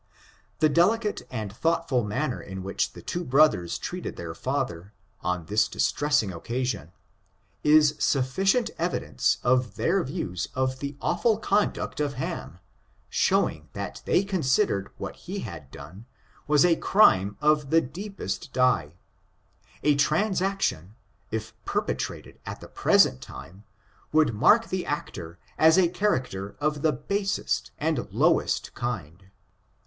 The 0.61 0.67
delicate 0.67 1.21
and 1.29 1.55
thoughtful 1.55 2.03
manner 2.03 2.41
in 2.41 2.63
which 2.63 2.93
the 2.93 3.03
two 3.03 3.23
brothers 3.23 3.77
treated 3.77 4.15
their 4.15 4.33
father, 4.33 4.93
on 5.21 5.45
this 5.45 5.67
distressing 5.67 6.33
occasion, 6.33 6.91
is 7.63 7.93
sufficient 7.99 8.71
evidence 8.79 9.37
of 9.43 9.75
their 9.75 10.03
views 10.03 10.47
of 10.55 10.79
the 10.79 10.97
awful 11.03 11.37
conduct 11.37 11.99
of 11.99 12.15
Ham, 12.15 12.57
showing 13.11 13.69
that 13.73 14.01
they 14.05 14.23
considered 14.23 14.89
what 14.97 15.15
he 15.17 15.41
had 15.41 15.69
done 15.69 16.07
was 16.47 16.65
a 16.65 16.77
crime 16.77 17.37
of 17.39 17.69
the 17.69 17.79
deepest 17.81 18.51
dye; 18.51 18.95
a 19.83 19.93
transaction, 19.93 20.95
if 21.29 21.53
perpetrated 21.63 22.39
at 22.43 22.59
the 22.59 22.67
present 22.67 23.21
time, 23.21 23.65
would 24.11 24.33
mark 24.33 24.69
the 24.69 24.83
actor 24.83 25.37
as 25.59 25.77
a 25.77 25.87
character 25.87 26.55
of 26.59 26.81
the 26.81 26.91
basest 26.91 27.69
and 27.77 28.11
low 28.11 28.39
est 28.39 28.73
kind. 28.73 29.25